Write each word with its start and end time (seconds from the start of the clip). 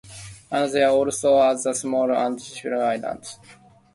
And 0.49 0.71
there 0.73 0.87
are 0.87 0.93
also 0.93 1.35
other 1.35 1.75
smaller 1.75 2.15
uninhabited 2.15 2.73
islands. 2.73 3.37